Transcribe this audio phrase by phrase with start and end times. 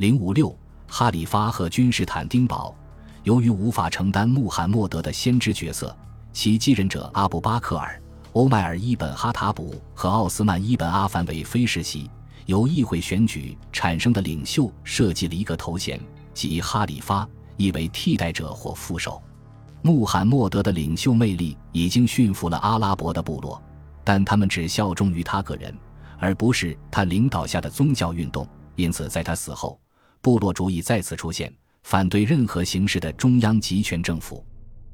[0.00, 0.56] 零五六，
[0.88, 2.74] 哈里发和君士坦丁堡，
[3.22, 5.94] 由于无法承担穆罕默德的先知角色，
[6.32, 8.00] 其继任者阿布巴克尔、
[8.32, 12.10] 欧迈尔伊本哈塔卜和奥斯曼伊本阿凡为非世袭，
[12.46, 16.00] 由议会选举产生的领袖设计了一个头衔，
[16.32, 17.28] 即哈里发，
[17.58, 19.20] 意为替代者或副手。
[19.82, 23.62] 穆罕默德的领袖魅力已经驯服了阿拉伯的部落，
[24.02, 25.76] 但他们只效忠于他个人，
[26.18, 28.48] 而不是他领导下的宗教运动。
[28.76, 29.78] 因此，在他死后，
[30.22, 34.44] 部落主义再次出现，反对任何形式的中央集权政府。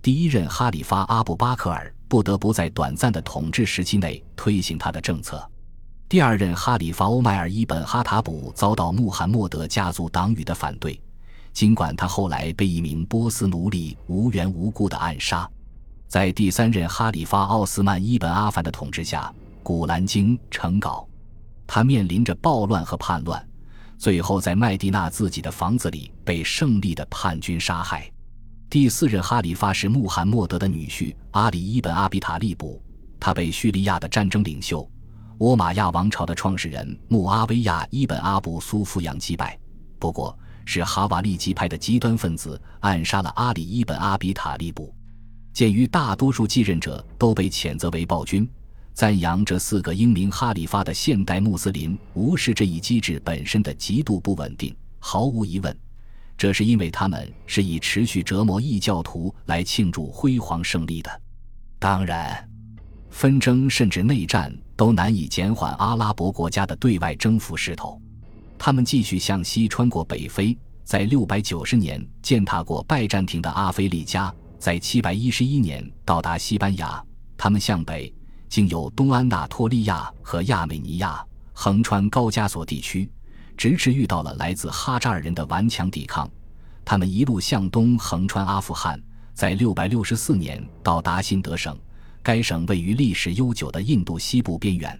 [0.00, 5.44] 第一任哈里发阿布巴克尔不得不在短暂的统治时期内推行他的政策。
[6.08, 10.98] 第二任哈里发欧迈尔伊本哈塔卜遭到穆罕默德家族党羽的反对，
[11.52, 15.50] 尽管他后来被一名波斯奴隶无缘无故的暗杀。
[16.06, 21.06] 在第三任哈里发奥斯曼伊本阿凡的统治下，古兰经成稿，
[21.66, 23.47] 他面临着暴乱和叛乱。
[23.98, 28.08] 最后，在麦地那自己的房子里被胜利的叛军杀害。
[28.70, 32.80] 第四任哈里发是穆罕默德的女婿阿里伊本阿比塔利布，
[33.18, 34.88] 他被叙利亚的战争领袖
[35.38, 39.58] 倭马亚王朝的创始人穆阿维亚伊本阿布苏富扬击败。
[39.98, 44.94] 不过，是哈瓦利吉派的极端分子暗杀了阿里伊本阿比塔利布。
[45.52, 48.48] 鉴于大多数继任者都被谴责为暴君。
[48.98, 54.74] 赞扬这四个英明哈里发的现代穆斯林无视这一机制本身的极度不稳定。
[54.98, 55.78] 毫无疑问，
[56.36, 61.08] 这是因为他们是以持续折磨异教徒来庆祝辉煌胜利的。
[61.78, 62.44] 当然，
[63.08, 68.02] 纷争甚至内战都难以减缓阿拉伯国家的对外征服势头。
[68.58, 77.00] 他们继续向西穿过北非，在六百九十年践踏过拜占庭的阿非利加，在七百一十一年到达西班牙。
[77.36, 78.12] 他们向北。
[78.48, 83.10] 经由东安纳托利亚和亚美尼亚，横穿高加索地区，
[83.56, 86.28] 直至遇到了来自哈扎尔人的顽强抵抗。
[86.84, 89.00] 他们一路向东，横穿阿富汗，
[89.34, 91.78] 在664年到达新德省。
[92.20, 94.98] 该省位于历史悠久的印度西部边缘。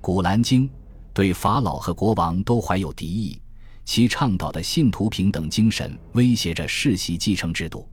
[0.00, 0.68] 古兰经
[1.12, 3.40] 对法老和国王都怀有敌意，
[3.84, 7.88] 其倡导的信徒平等精神威胁着世袭继承制度。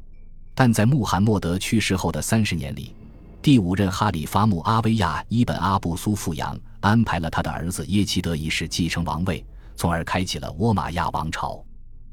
[0.55, 2.95] 但在穆罕默德去世后的三十年里，
[3.43, 9.45] 第五任哈里发穆阿维亚伊本阿布苏富扬安排了他的儿子耶齐德一世继承王位，
[9.75, 11.61] 从而开启了倭马亚王朝。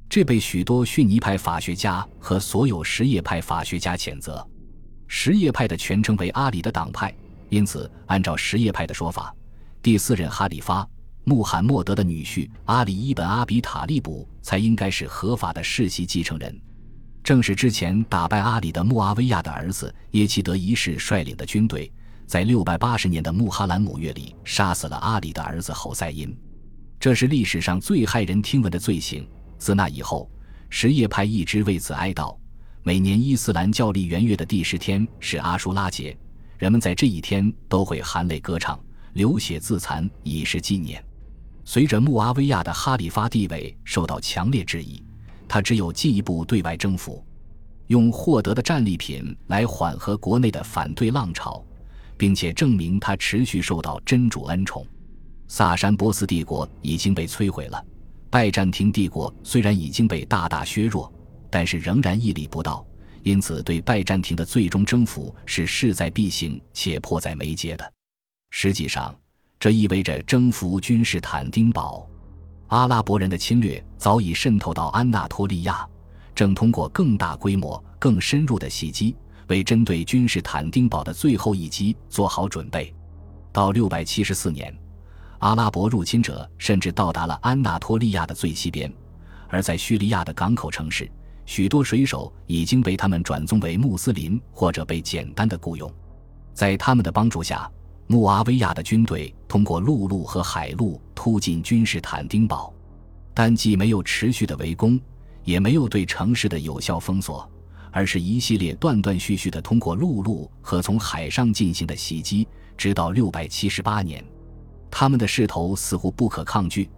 [0.09, 4.45] 这被许多逊尼派法学家和所有什叶派法学家谴责。
[5.07, 7.15] 什叶派的全称为阿里的党派，
[7.49, 9.33] 因此按照什叶派的说法，
[9.81, 10.85] 第四任哈里发
[11.23, 16.61] 穆罕默德的女婿阿里伊本阿比塔利卜才应该是合法的世袭继承人。
[17.23, 21.91] 正是之前打败阿里的穆阿维亚的儿子耶齐德一世率领的军队，
[22.27, 26.37] 在六百八十年的穆哈兰姆月里杀死了阿里的儿子侯赛因，
[26.99, 29.29] 这是历史上最骇人听闻的罪行。
[29.59, 30.31] 自那以后，
[30.71, 32.37] 什叶派一直为此哀悼。
[32.83, 36.17] 每年伊斯兰教历元月的第十天是阿舒拉节，
[36.57, 38.81] 人们在这一天都会含泪歌唱、
[39.13, 41.05] 流血自残，以示纪念。
[41.63, 45.05] 随着穆阿维亚的哈里发地位受到强烈质疑。
[45.53, 47.27] 他只有进一步对外征服，
[47.89, 51.61] 用获得的战利品来缓和国内的反对浪潮，
[52.17, 54.87] 并且证明他持续受到真主恩宠。
[55.49, 57.85] 萨珊波斯帝国已经被摧毁了，
[58.31, 61.13] 拜占庭帝国虽然已经被大大削弱，
[61.51, 62.87] 但是仍然屹立不倒。
[63.25, 67.93] 因此，对拜占庭的最终征服是势在必行且迫在眉睫的。
[68.51, 69.13] 实际上，
[69.59, 72.09] 这意味着征服君士坦丁堡。
[72.71, 75.85] 阿拉伯人的侵略早已渗透到安纳托利亚，
[76.37, 79.17] 正通过更大规模、更深入的袭击，
[79.49, 82.95] 为针对君士坦丁堡的最后一击做好准备。
[83.51, 84.73] 到六百七十四年，
[85.41, 88.93] 阿拉伯入侵者甚至到达了安纳托利亚的最西边，
[89.49, 91.11] 而在叙利亚的港口城市，
[91.47, 95.93] 许多水手已经被他们转宗为穆斯林，或者被简单的雇佣。
[96.55, 97.69] 在他们的帮助下。
[98.07, 102.73] 穆阿维亚的军队通过陆路和海路突进君士坦丁堡，
[103.35, 104.99] 但既没有持续的围攻，
[105.45, 107.47] 也没有对城市的有效封锁，
[107.91, 114.25] 而是一系列断断续续的通过陆路和从海上进行的袭击，直到六百七十八年。
[114.91, 116.89] 他们的势头似乎不可抗拒，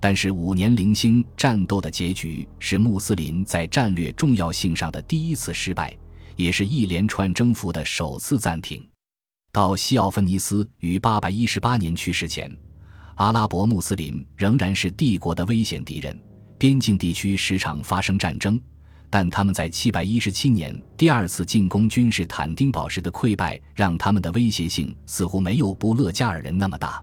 [0.00, 5.96] 但是五年零星战斗的结局是穆斯林在战略重要性上的第一次失败，
[6.34, 8.84] 也是一连串征服的首次暂停。
[9.52, 12.52] 到西奥芬尼斯于八百一十八年去世前，
[13.18, 16.16] 阿拉伯穆斯林仍然是帝国的危险敌人，
[16.56, 18.60] 边境地区时常发生战争。
[19.10, 27.02] 但他们在七百一十七年第二次进攻君士坦丁堡时的溃败，让他们的威胁性似乎没有布勒加尔人那么大。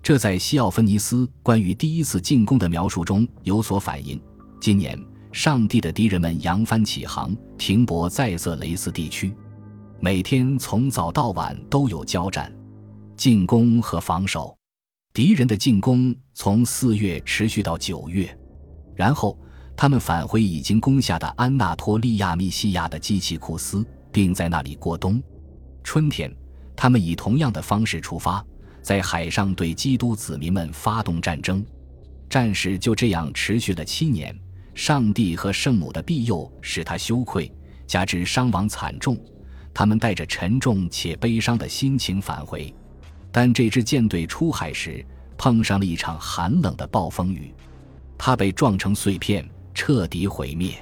[0.00, 4.20] 这在西奥芬尼斯关于第一次进攻的描述中有所反映。
[4.60, 4.96] 今年，
[5.32, 9.34] 上帝的敌人们扬帆起航，停泊在色雷斯地区，
[9.98, 12.52] 每天从早到晚都有交战，
[13.16, 14.57] 进攻和防守。
[15.18, 18.38] 敌人的进攻从四月持续到九月，
[18.94, 19.36] 然后
[19.76, 25.20] 他们返回已经攻下的安纳托利亚密西亚的基奇库斯，并在那里过冬。
[25.82, 26.32] 春天，
[26.76, 28.46] 他们以同样的方式出发。
[28.80, 31.66] 在海上对基督子民们发动战争，
[32.30, 34.32] 战事就这样持续了七年。
[34.72, 37.52] 上帝和圣母的庇佑使他羞愧，
[37.88, 39.18] 加之伤亡惨重，
[39.74, 42.72] 他们带着沉重且悲伤的心情返回。
[43.30, 45.04] 但这支舰队出海时
[45.36, 47.52] 碰上了一场寒冷的暴风雨，
[48.16, 50.74] 它被撞成碎片，彻底毁灭。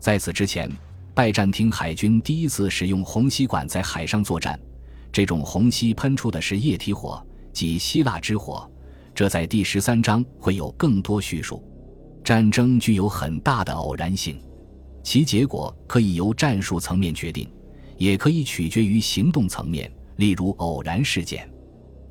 [0.00, 0.70] 在此之前，
[1.14, 4.58] 拜占庭海军第一次使用红吸管在海上作战，
[5.12, 7.24] 这种红吸喷出的是液体火。
[7.52, 8.68] 即希腊之火，
[9.14, 11.62] 这在第十三章会有更多叙述。
[12.24, 14.40] 战争具有很大的偶然性，
[15.04, 17.48] 其结果可以由战术层面决定，
[17.96, 21.48] 也可以取决于行动层面，例如偶然事件。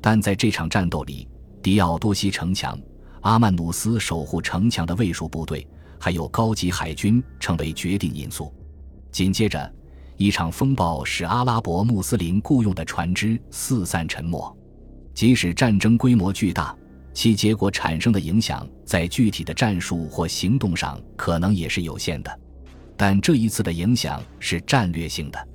[0.06, 1.26] 但在这场战斗里，
[1.62, 2.78] 迪奥多西城墙、
[3.22, 5.66] 阿曼努斯守护城墙的卫戍部队，
[5.98, 8.52] 还有高级海军成为决定因素。
[9.10, 9.74] 紧接着，
[10.18, 14.54] 一场风暴使阿拉伯穆斯林雇佣的船只四散沉没。
[15.14, 16.76] 即使战争规模巨大，
[17.14, 22.40] 其结果产生的影响在具体的战术或行动上可能也是有限的。
[22.94, 25.48] 但这一次的影响是战略性的。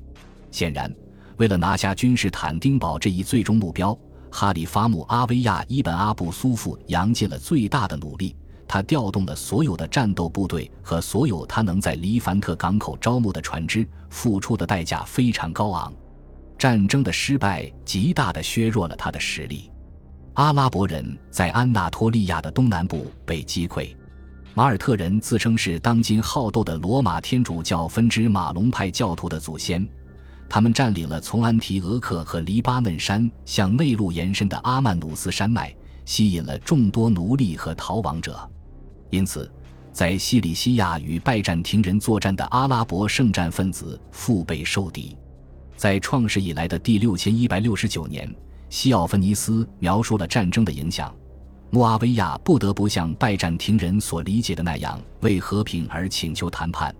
[0.50, 0.92] 显然，
[1.38, 3.96] 为了拿下君士坦丁堡这一最终目标，
[4.32, 8.36] 哈里发穆阿维亚伊本阿布苏夫扬尽了最大的努力。
[8.68, 15.92] 他调动了所有的战斗部队和所有他能在黎凡特港口招募的船只，付出的代价非常高昂。
[16.56, 19.72] 战争的失败极大地削弱了他的实力。
[20.34, 23.96] 阿拉伯人在安纳托利亚的东南部被击溃。
[24.54, 29.88] 马尔特人自称是当今好斗的罗马天主教分支马龙派教徒的祖先，
[30.50, 35.74] 他们占领了从安提俄克和黎巴嫩山向内陆延伸的阿曼努斯山脉，
[36.06, 38.38] 吸引了众多奴隶和逃亡者。
[39.12, 39.50] 因此，
[39.94, 45.16] 在西里西亚与拜占庭人作战的阿拉伯圣战分子腹背受敌。
[45.78, 48.30] 在创世以来的第六千一百六十九年，
[48.70, 51.14] 西奥芬尼斯描述了战争的影响。
[51.70, 56.94] 穆阿维亚不得不像拜占庭人所理解的那样为和平而请求谈判，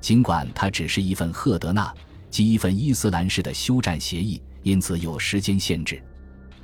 [0.00, 1.94] 尽管它只是一份赫德纳，
[2.36, 6.02] 及一份伊斯兰式的休战协议，因此有时间限制。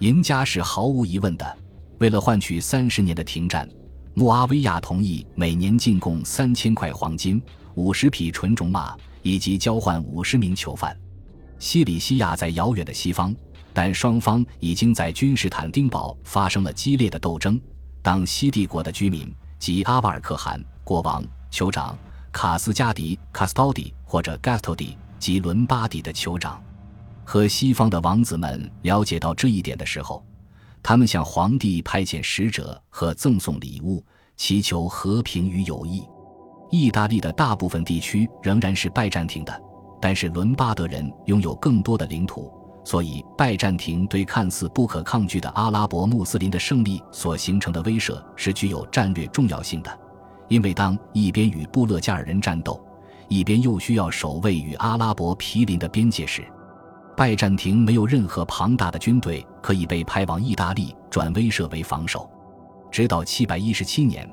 [0.01, 1.59] 赢家是毫无疑问的。
[1.97, 3.67] 为了换取三十年的停战，
[4.13, 7.41] 穆阿维亚同意每年进贡三千块黄金、
[7.75, 10.95] 五十匹纯种马，以及交换五十名囚犯。
[11.59, 13.35] 西里西亚在遥远的西方，
[13.73, 17.59] 但双方已经在君士坦丁堡发生了激烈的斗争。
[18.03, 21.97] 当西帝国的居民及阿瓦尔可汗国王、酋长
[22.31, 26.61] 卡斯加迪 （Castodi） 或者 Gastodi 及伦巴底的酋长
[27.25, 30.21] 和西方的王子们了解到这一点的时候，
[30.83, 34.05] 他们向皇帝派遣使者和赠送礼物，
[34.37, 36.03] 祈求和平与友谊。
[36.73, 39.63] 意大利的大部分地区仍然是拜占庭的。
[40.01, 42.53] 但是伦巴德人拥有更多的领土，
[42.85, 49.99] 所以拜占庭对看似不可抗拒的阿拉伯穆斯林的胜利所形成的威慑是具有战略重要性的。
[50.49, 52.85] 因为当一边与布勒加尔人战斗，
[53.33, 56.45] 一边又需要守卫与阿拉伯毗邻的边界时，
[57.17, 62.31] 拜占庭没有任何庞大的军队可以被派往意大利转威慑为防守。
[62.91, 64.31] 直到七百一十七年，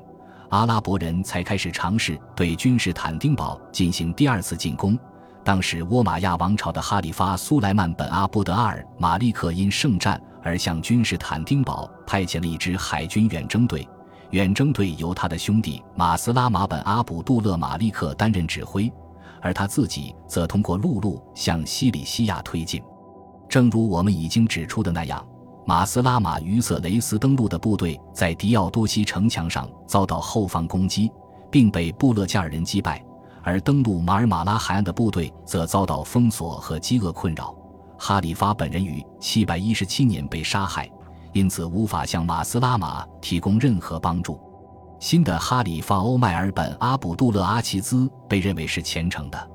[0.50, 4.98] 阿拉伯人才开始尝试对君士坦丁堡进行第二次进攻。
[5.42, 13.88] 当时，倭马亚王朝的哈里发苏莱曼本阿布德阿尔马利克因圣战而向君士坦丁堡派遣了一支海军远征队，
[14.30, 18.90] 远征队由他的兄弟马斯拉马本阿卜杜勒马利克担任指挥，
[19.42, 22.80] 而他自己则通过陆路向西里西亚推进。
[23.48, 25.26] 正如我们已经指出的那样，
[25.66, 31.10] 马斯拉马于色雷斯登陆的部队在迪奥多西城墙上遭到后方攻击，
[31.50, 33.04] 并被布勒加尔人击败。
[33.42, 37.52] 而登陆马尔马拉海岸的部队则遭到封锁和饥饿困扰。
[37.98, 40.88] 哈里发本人于717年被杀害，
[41.32, 44.40] 因此无法向马斯拉马提供任何帮助。
[44.98, 49.50] 新的哈里发欧迈尔本阿卜杜勒阿齐兹被认为是虔诚的，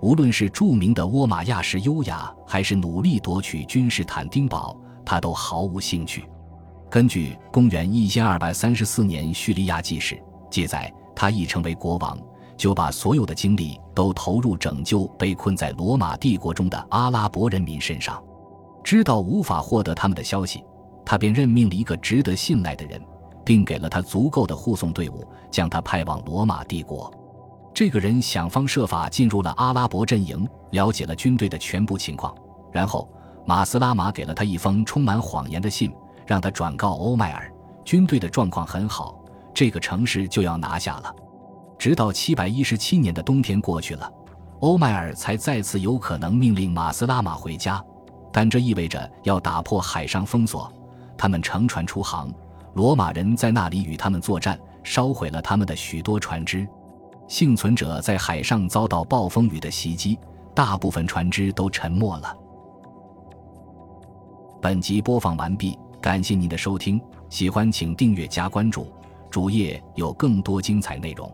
[0.00, 6.28] 无论是著名的倭马亚式优雅，还是努力夺取君士坦丁堡，他都毫无兴趣。
[6.90, 12.18] 根据公元1234年叙利亚纪事记载，他一成为国王。
[12.54, 18.22] 就把所有的精力都投入拯救被困在罗马帝国中的阿拉伯人民身上。
[18.84, 20.62] 知道无法获得他们的消息，
[21.04, 23.00] 他便任命了一个值得信赖的人，
[23.44, 27.12] 并给了他足够的护送队伍，将他派往罗马帝国。
[27.74, 32.34] 这个人想方设法进入了阿拉伯阵营，了解了军队的全部情况。
[32.70, 33.08] 然后，
[33.46, 35.92] 马斯拉玛给了他一封充满谎言的信，
[36.26, 37.50] 让他转告欧迈尔，
[37.84, 39.18] 军队的状况很好，
[39.54, 41.14] 这个城市就要拿下了。
[41.78, 44.10] 直到七百一十七年的冬天过去了，
[44.60, 47.82] 欧迈尔才再次有可能命令马斯拉玛回家，
[48.32, 50.72] 但这意味着要打破海上封锁。
[51.22, 52.34] 他们乘船出航，
[52.74, 56.66] 罗马人在那里与他们作战，烧毁了他们的许多船只。
[57.28, 60.18] 幸存者在海上遭到暴风雨的袭击，
[60.52, 62.36] 大部分船只都沉没了。
[64.60, 67.00] 本集播放完毕，感谢您的收听，
[67.30, 68.88] 喜欢请订阅加关注，
[69.30, 71.32] 主页有更多精彩内容。